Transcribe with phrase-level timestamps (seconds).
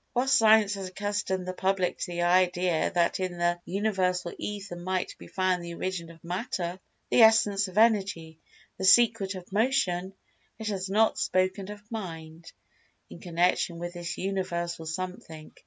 [0.13, 5.15] While Science has accustomed the public to the idea that in the Universal Ether might
[5.19, 11.69] be found the origin of Matter—the essence of Energy—the secret of Motion—it has not spoken
[11.69, 12.51] of "Mind,"
[13.11, 15.53] in connection with this Universal Something.